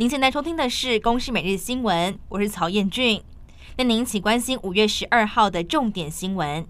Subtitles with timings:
[0.00, 3.22] 您现在收听的是《公视每日新闻》，我是曹彦俊。
[3.76, 6.66] 那您一起关心五月十二号的重点新闻。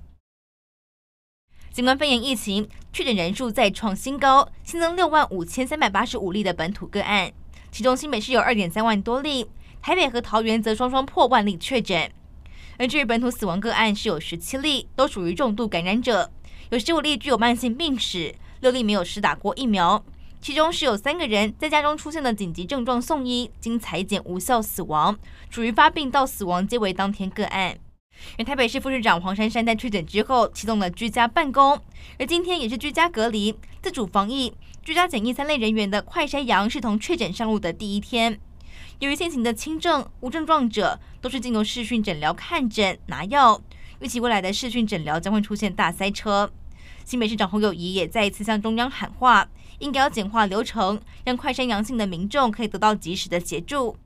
[1.70, 7.32] 新冠肺炎疫情确诊人数再创新高，新增六万五千三百八十五例的本土个案，
[7.70, 9.46] 其中新北市有二点三万多例，
[9.80, 12.10] 台北和桃园则双双破万例确诊。
[12.78, 16.32] 而至于本土死亡个案是有十七例，都属于重度感染者，
[16.70, 20.04] 有十五例具有慢性病史，六例没有施打过疫苗。
[20.40, 25.18] 其中是有三个人在家中出现了紧急症状送医，经裁剪无效死亡，
[25.50, 27.76] 属于发病到死亡皆为当天个案。
[28.38, 31.78] 而台北市副市长黄珊珊在确诊之后启动了居家办公，
[32.18, 38.40] 而今天也是居家隔离、自主防疫、居家检疫三类人员的快筛阳视同确诊上路的第一天。
[38.98, 43.60] 由于现行的轻症、无症状者都是进入视讯诊疗看诊拿药，
[44.00, 46.50] 预期未来的视讯诊疗将会出现大塞车。
[47.04, 49.48] 新北市长侯友谊也再一次向中央喊话。
[49.78, 53.96] 应该要简化流程，让快筛阳性的民众可以得到及时的协助。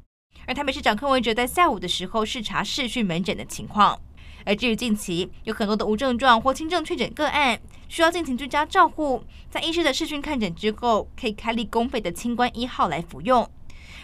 [0.47, 3.99] 而台北市长柯文哲在下午的时候视察视讯门诊的情况。
[4.47, 13.51] 而至于近期有很多的无症状或轻症确诊个案，需要进行居家照护，在医师的视讯看诊之后，可以开立公费的清关一号来服用。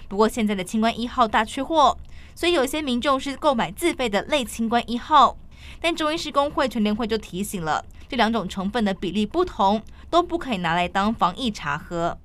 [0.08, 1.96] 不过现在的清关一号大缺货，
[2.34, 5.36] 所以有些民众是购买自费的类清关一号。
[5.80, 9.82] 但中医师工会全联会就提醒了，这两种成分的比例不同。
[10.10, 12.18] 都不可以拿来当防疫茶喝。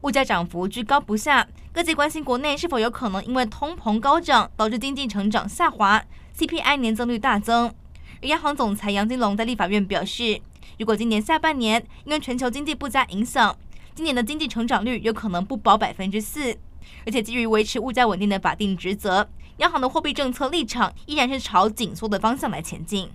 [0.00, 6.04] 物价涨幅居高不下，各界关心国内是否有可能因为通膨高涨导致经济成长下滑
[6.36, 7.72] ，CPI 年增率大增。
[8.20, 10.40] 而央行总裁杨金龙在立法院表示，
[10.80, 13.56] 如果今年下半年因为全球经济不佳影响，
[13.94, 16.58] 今年的经济成长率有可能不保百分之四，
[17.06, 19.30] 而且基于维持物价稳定的法定职责，
[19.62, 23.08] 央行的货币政策立场依然是朝紧缩的方向来前进。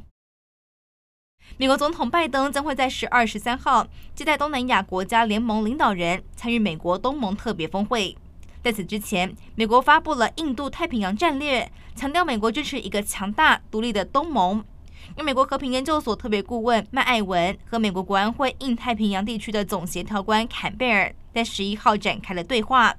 [1.57, 8.17] 美国总统拜登将会在十二、十三号接待东南亚国家联盟领导人，参与美国东盟特别峰会。
[8.63, 14.63] 在此之前，美国发布了印度太平洋战略，强调美国支持一个强大独立的东盟。
[15.17, 22.95] 而美国和平研究所特别顾问麦艾文和美国国安会印太平洋地区的总协调官坎贝尔在十一号展开了对话，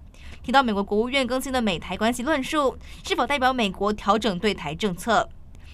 [0.49, 5.29] 提到美国国务院更新的美台关系论述是否代表美国调整对台政策。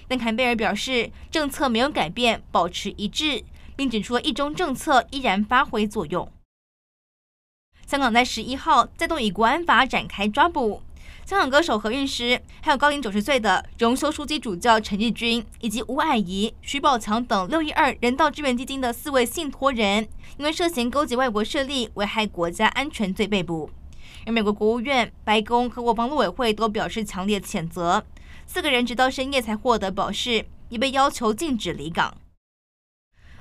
[0.09, 3.45] 但坎贝尔表示，政策没有改变，保持一致，
[3.77, 6.29] 并指出了一中政策依然发挥作用。
[7.87, 10.83] 香港在十一号再度以国安法展开抓捕，
[11.25, 23.71] 香港歌手何韵诗，还有高龄九十岁的荣休枢机主教陈日君，以及吴霭仪、徐宝强等六一二人道支援基金的四位信托人，因为涉嫌勾结外国势力、危害国家安全罪被捕。
[24.27, 28.05] 而美国国务院、白宫和国防陆委会都表示强烈谴责。
[28.47, 32.17] 四个人直到深夜才获得保释，已被要求禁止离港。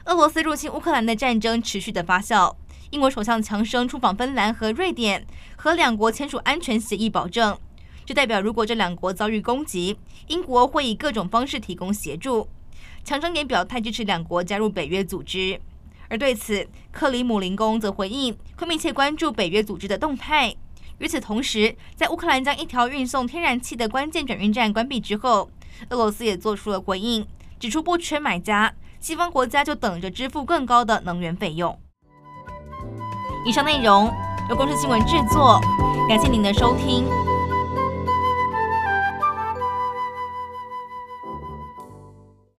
[0.05, 2.55] 俄罗斯入侵乌克兰的战争持续的发酵。
[2.91, 7.57] 英国首相强生出访芬兰和瑞典，和两国签署安全协议保证。
[8.05, 12.47] 这代表如果这两国遭遇攻击，英国会以各种方式提供协助。
[13.03, 15.59] 强生也表态支持两国加入北约组织。
[16.07, 20.55] 而对此，克里姆林宫则回应，会密切关注北约组织的动态。
[20.99, 25.49] 与此同时，在乌克兰将一条运送天然气的关键转运站关闭之后，
[25.89, 27.27] 俄罗斯也做出了回应，
[27.59, 31.77] 指出不缺买家，西方国家就等着支付更高的能源费用。
[33.45, 34.09] 以上内容
[34.49, 35.59] 由公司新闻制作，
[36.07, 37.32] 感谢您的收听。